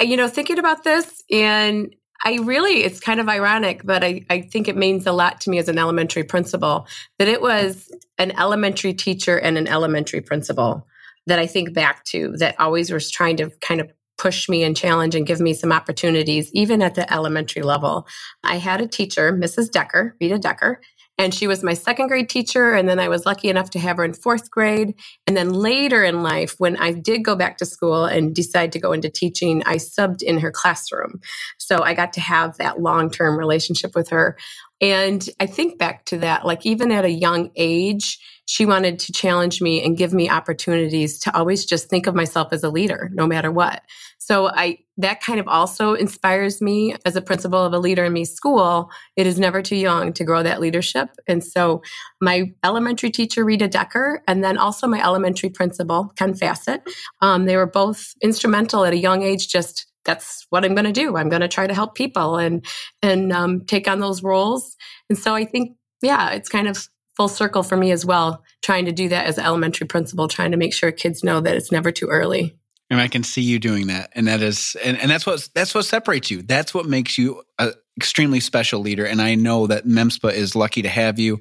You 0.00 0.16
know, 0.16 0.28
thinking 0.28 0.58
about 0.58 0.82
this 0.82 1.22
and 1.30 1.94
I 2.22 2.36
really, 2.42 2.82
it's 2.84 3.00
kind 3.00 3.18
of 3.18 3.28
ironic, 3.28 3.82
but 3.84 4.04
I, 4.04 4.26
I 4.28 4.42
think 4.42 4.68
it 4.68 4.76
means 4.76 5.06
a 5.06 5.12
lot 5.12 5.40
to 5.42 5.50
me 5.50 5.58
as 5.58 5.68
an 5.68 5.78
elementary 5.78 6.22
principal 6.22 6.86
that 7.18 7.28
it 7.28 7.40
was 7.40 7.90
an 8.18 8.32
elementary 8.38 8.92
teacher 8.92 9.38
and 9.38 9.56
an 9.56 9.66
elementary 9.66 10.20
principal 10.20 10.86
that 11.26 11.38
I 11.38 11.46
think 11.46 11.72
back 11.72 12.04
to 12.06 12.36
that 12.38 12.58
always 12.60 12.90
was 12.90 13.10
trying 13.10 13.36
to 13.38 13.50
kind 13.60 13.80
of 13.80 13.90
push 14.18 14.50
me 14.50 14.62
and 14.62 14.76
challenge 14.76 15.14
and 15.14 15.26
give 15.26 15.40
me 15.40 15.54
some 15.54 15.72
opportunities, 15.72 16.50
even 16.52 16.82
at 16.82 16.94
the 16.94 17.10
elementary 17.10 17.62
level. 17.62 18.06
I 18.44 18.56
had 18.56 18.82
a 18.82 18.86
teacher, 18.86 19.32
Mrs. 19.32 19.70
Decker, 19.70 20.14
Rita 20.20 20.38
Decker, 20.38 20.80
and 21.20 21.34
she 21.34 21.46
was 21.46 21.62
my 21.62 21.74
second 21.74 22.08
grade 22.08 22.30
teacher. 22.30 22.72
And 22.72 22.88
then 22.88 22.98
I 22.98 23.08
was 23.08 23.26
lucky 23.26 23.50
enough 23.50 23.68
to 23.70 23.78
have 23.78 23.98
her 23.98 24.04
in 24.04 24.14
fourth 24.14 24.50
grade. 24.50 24.94
And 25.26 25.36
then 25.36 25.52
later 25.52 26.02
in 26.02 26.22
life, 26.22 26.54
when 26.56 26.78
I 26.78 26.92
did 26.92 27.22
go 27.22 27.36
back 27.36 27.58
to 27.58 27.66
school 27.66 28.06
and 28.06 28.34
decide 28.34 28.72
to 28.72 28.78
go 28.78 28.92
into 28.92 29.10
teaching, 29.10 29.62
I 29.66 29.76
subbed 29.76 30.22
in 30.22 30.38
her 30.38 30.50
classroom. 30.50 31.20
So 31.58 31.82
I 31.82 31.92
got 31.92 32.14
to 32.14 32.22
have 32.22 32.56
that 32.56 32.80
long 32.80 33.10
term 33.10 33.38
relationship 33.38 33.94
with 33.94 34.08
her. 34.08 34.38
And 34.80 35.28
I 35.38 35.46
think 35.46 35.78
back 35.78 36.06
to 36.06 36.18
that, 36.18 36.46
like 36.46 36.64
even 36.64 36.90
at 36.90 37.04
a 37.04 37.10
young 37.10 37.50
age, 37.56 38.18
she 38.46 38.66
wanted 38.66 38.98
to 38.98 39.12
challenge 39.12 39.60
me 39.60 39.84
and 39.84 39.96
give 39.96 40.12
me 40.12 40.28
opportunities 40.28 41.20
to 41.20 41.36
always 41.36 41.64
just 41.64 41.88
think 41.88 42.06
of 42.06 42.16
myself 42.16 42.48
as 42.52 42.64
a 42.64 42.70
leader, 42.70 43.10
no 43.12 43.26
matter 43.26 43.52
what. 43.52 43.82
So 44.18 44.48
I 44.48 44.78
that 44.96 45.22
kind 45.22 45.40
of 45.40 45.48
also 45.48 45.94
inspires 45.94 46.60
me 46.60 46.94
as 47.06 47.16
a 47.16 47.22
principal 47.22 47.64
of 47.64 47.72
a 47.72 47.78
leader 47.78 48.04
in 48.04 48.12
me 48.12 48.24
school. 48.24 48.90
It 49.16 49.26
is 49.26 49.38
never 49.38 49.62
too 49.62 49.76
young 49.76 50.12
to 50.14 50.24
grow 50.24 50.42
that 50.42 50.60
leadership. 50.60 51.08
And 51.26 51.42
so 51.44 51.82
my 52.20 52.52
elementary 52.64 53.10
teacher, 53.10 53.44
Rita 53.44 53.68
Decker, 53.68 54.22
and 54.26 54.42
then 54.44 54.58
also 54.58 54.86
my 54.86 55.02
elementary 55.02 55.48
principal, 55.48 56.12
Ken 56.16 56.34
Fassett, 56.34 56.82
um, 57.22 57.46
they 57.46 57.56
were 57.56 57.66
both 57.66 58.14
instrumental 58.20 58.84
at 58.84 58.92
a 58.92 58.98
young 58.98 59.22
age, 59.22 59.48
just 59.48 59.86
that's 60.10 60.46
what 60.50 60.64
I'm 60.64 60.74
going 60.74 60.86
to 60.86 60.92
do. 60.92 61.16
I'm 61.16 61.28
going 61.28 61.42
to 61.42 61.48
try 61.48 61.66
to 61.66 61.74
help 61.74 61.94
people 61.94 62.36
and 62.36 62.64
and 63.02 63.32
um, 63.32 63.64
take 63.64 63.86
on 63.88 64.00
those 64.00 64.22
roles. 64.22 64.76
And 65.08 65.16
so 65.16 65.34
I 65.34 65.44
think, 65.44 65.76
yeah, 66.02 66.30
it's 66.30 66.48
kind 66.48 66.68
of 66.68 66.88
full 67.16 67.28
circle 67.28 67.62
for 67.62 67.76
me 67.76 67.92
as 67.92 68.04
well. 68.04 68.42
Trying 68.62 68.86
to 68.86 68.92
do 68.92 69.08
that 69.08 69.26
as 69.26 69.38
an 69.38 69.44
elementary 69.44 69.86
principal, 69.86 70.26
trying 70.26 70.50
to 70.50 70.56
make 70.56 70.74
sure 70.74 70.90
kids 70.90 71.22
know 71.22 71.40
that 71.40 71.56
it's 71.56 71.70
never 71.70 71.92
too 71.92 72.08
early. 72.08 72.56
And 72.90 73.00
I 73.00 73.06
can 73.06 73.22
see 73.22 73.42
you 73.42 73.60
doing 73.60 73.86
that, 73.86 74.10
and 74.16 74.26
that 74.26 74.42
is, 74.42 74.76
and, 74.84 74.98
and 74.98 75.08
that's 75.08 75.24
what 75.24 75.48
that's 75.54 75.76
what 75.76 75.84
separates 75.84 76.28
you. 76.28 76.42
That's 76.42 76.74
what 76.74 76.86
makes 76.86 77.16
you 77.16 77.44
an 77.60 77.72
extremely 77.96 78.40
special 78.40 78.80
leader. 78.80 79.06
And 79.06 79.22
I 79.22 79.36
know 79.36 79.68
that 79.68 79.86
MEMSPA 79.86 80.32
is 80.32 80.56
lucky 80.56 80.82
to 80.82 80.88
have 80.88 81.20
you. 81.20 81.38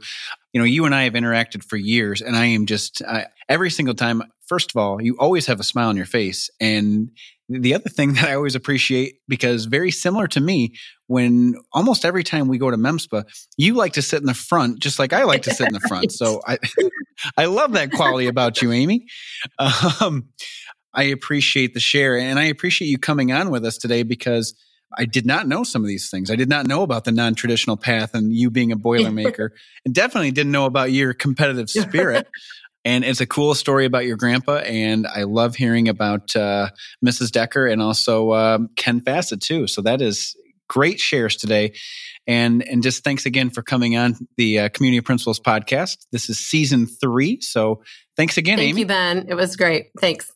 You 0.54 0.60
know, 0.62 0.66
you 0.66 0.86
and 0.86 0.94
I 0.94 1.06
have 1.06 1.14
interacted 1.14 1.64
for 1.64 1.76
years, 1.76 2.22
and 2.22 2.36
I 2.36 2.46
am 2.46 2.68
just 2.68 3.02
I, 3.02 3.26
every 3.48 3.72
single 3.72 3.96
time. 3.96 4.22
First 4.46 4.72
of 4.72 4.78
all, 4.78 5.02
you 5.02 5.16
always 5.20 5.48
have 5.48 5.60
a 5.60 5.64
smile 5.64 5.90
on 5.90 5.98
your 5.98 6.06
face, 6.06 6.52
and 6.60 7.10
the 7.50 7.74
other 7.74 7.90
thing 7.90 8.14
that 8.16 8.26
I 8.26 8.36
always 8.36 8.56
appreciate, 8.56 9.20
because 9.28 9.66
very 9.66 9.92
similar 9.92 10.28
to 10.28 10.40
me, 10.40 10.76
when 11.08 11.56
almost 11.74 12.06
every 12.06 12.24
time 12.24 12.48
we 12.48 12.58
go 12.58 12.70
to 12.70 12.78
MEMSPA, 12.78 13.26
you 13.58 13.74
like 13.74 13.94
to 13.94 14.02
sit 14.02 14.22
in 14.22 14.28
the 14.28 14.34
front, 14.34 14.80
just 14.80 15.00
like 15.00 15.12
I 15.12 15.24
like 15.24 15.42
to 15.44 15.54
sit 15.54 15.68
in 15.68 15.74
the 15.74 15.80
front. 15.82 16.12
So 16.12 16.42
I, 16.48 16.58
I 17.38 17.46
love 17.46 17.74
that 17.74 17.92
quality 17.92 18.28
about 18.28 18.62
you, 18.62 18.72
Amie. 18.72 19.06
Um, 19.58 20.30
I 20.94 21.04
appreciate 21.04 21.74
the 21.74 21.80
share, 21.80 22.18
and 22.18 22.40
I 22.40 22.46
appreciate 22.46 22.88
you 22.88 22.98
coming 22.98 23.32
on 23.32 23.50
with 23.50 23.66
us 23.66 23.78
today 23.78 24.04
because 24.04 24.56
I 24.98 25.06
did 25.06 25.26
not 25.26 25.48
know 25.48 25.64
some 25.64 25.84
of 25.84 25.88
these 25.88 26.10
things. 26.10 26.32
I 26.32 26.36
did 26.36 26.50
not 26.50 26.66
know 26.66 26.82
about 26.82 27.04
the 27.06 27.12
non-traditional 27.12 27.78
path 27.78 28.16
and 28.16 28.34
you 28.34 28.50
being 28.50 28.72
a 28.72 28.78
boilermaker, 28.78 29.50
and 29.86 29.94
definitely 29.94 30.32
didn't 30.32 30.52
know 30.52 30.66
about 30.66 30.92
your 30.92 31.14
competitive 31.14 31.70
spirit. 31.70 32.28
And 32.86 33.04
it's 33.04 33.22
a 33.22 33.26
cool 33.26 33.54
story 33.56 33.86
about 33.86 34.06
your 34.06 34.18
grandpa. 34.18 34.58
And 34.58 35.06
I 35.06 35.24
love 35.24 35.56
hearing 35.56 35.90
about 35.90 36.36
uh, 36.36 36.70
Mrs. 37.06 37.32
Decker 37.32 37.68
and 37.68 37.82
also 37.82 38.34
um, 38.34 38.70
Ken 38.76 39.02
Fassett, 39.02 39.42
too. 39.42 39.68
So 39.68 39.82
that 39.82 40.02
is 40.02 40.36
great 40.70 41.00
shares 41.00 41.36
today. 41.36 41.74
And, 42.26 42.66
and 42.68 42.84
just 42.84 43.04
thanks 43.04 43.26
again 43.26 43.50
for 43.50 43.64
coming 43.64 43.98
on 43.98 44.16
the 44.38 44.60
uh, 44.60 44.70
Community 44.70 45.02
Principals 45.02 45.40
podcast. 45.40 46.06
This 46.12 46.30
is 46.30 46.40
season 46.40 46.86
three. 46.86 47.42
So 47.42 47.84
thanks 48.16 48.38
again, 48.38 48.60
Thank 48.60 48.70
Amie. 48.70 48.86
Thank 48.86 49.16
you, 49.16 49.24
Ben. 49.24 49.26
It 49.30 49.36
was 49.36 49.56
great. 49.56 49.88
Thanks. 50.00 50.32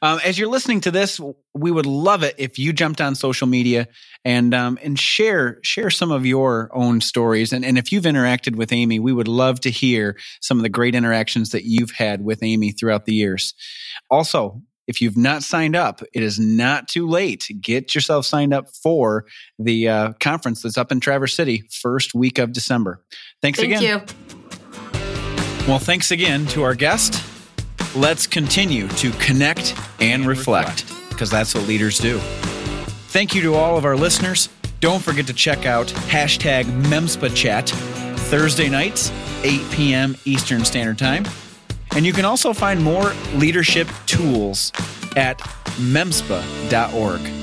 Um, 0.00 0.20
as 0.24 0.38
you're 0.38 0.48
listening 0.48 0.80
to 0.82 0.90
this, 0.90 1.20
we 1.54 1.70
would 1.70 1.86
love 1.86 2.22
it 2.22 2.34
if 2.38 2.58
you 2.58 2.72
jumped 2.72 3.00
on 3.00 3.14
social 3.14 3.46
media 3.46 3.88
and 4.24 4.54
um, 4.54 4.78
and 4.82 4.98
share 4.98 5.58
share 5.62 5.90
some 5.90 6.10
of 6.10 6.24
your 6.24 6.70
own 6.72 7.00
stories. 7.00 7.52
And, 7.52 7.64
and 7.64 7.78
if 7.78 7.92
you've 7.92 8.04
interacted 8.04 8.56
with 8.56 8.72
Amie, 8.72 8.98
we 8.98 9.12
would 9.12 9.28
love 9.28 9.60
to 9.60 9.70
hear 9.70 10.16
some 10.40 10.58
of 10.58 10.62
the 10.62 10.68
great 10.68 10.94
interactions 10.94 11.50
that 11.50 11.64
you've 11.64 11.90
had 11.90 12.24
with 12.24 12.42
Amie 12.42 12.72
throughout 12.72 13.04
the 13.04 13.14
years. 13.14 13.54
Also, 14.10 14.62
if 14.86 15.00
you've 15.00 15.16
not 15.16 15.42
signed 15.42 15.76
up, 15.76 16.02
it 16.12 16.22
is 16.22 16.38
not 16.38 16.88
too 16.88 17.08
late. 17.08 17.48
Get 17.60 17.94
yourself 17.94 18.26
signed 18.26 18.52
up 18.52 18.68
for 18.82 19.26
the 19.58 19.88
uh, 19.88 20.12
conference 20.20 20.62
that's 20.62 20.76
up 20.76 20.90
in 20.90 21.00
Traverse 21.00 21.34
City, 21.34 21.62
first 21.70 22.14
week 22.14 22.38
of 22.38 22.52
December. 22.52 23.02
Thanks 23.40 23.60
Thank 23.60 23.72
again. 23.72 24.00
Thank 24.00 24.10
you. 24.10 25.68
Well, 25.68 25.78
thanks 25.78 26.10
again 26.10 26.46
to 26.46 26.64
our 26.64 26.74
guest. 26.74 27.31
Let's 27.94 28.26
continue 28.26 28.88
to 28.88 29.10
connect 29.12 29.78
and 30.00 30.26
reflect 30.26 30.86
because 31.10 31.30
that's 31.30 31.54
what 31.54 31.68
leaders 31.68 31.98
do. 31.98 32.18
Thank 33.08 33.34
you 33.34 33.42
to 33.42 33.54
all 33.54 33.76
of 33.76 33.84
our 33.84 33.96
listeners. 33.96 34.48
Don't 34.80 35.02
forget 35.02 35.26
to 35.26 35.34
check 35.34 35.66
out 35.66 35.88
hashtag 36.08 36.64
MemspaChat 36.84 37.68
Thursday 38.18 38.70
nights, 38.70 39.12
8 39.42 39.60
p.m. 39.70 40.16
Eastern 40.24 40.64
Standard 40.64 40.98
Time. 40.98 41.26
And 41.94 42.06
you 42.06 42.14
can 42.14 42.24
also 42.24 42.54
find 42.54 42.82
more 42.82 43.12
leadership 43.34 43.88
tools 44.06 44.72
at 45.14 45.38
memspa.org. 45.76 47.41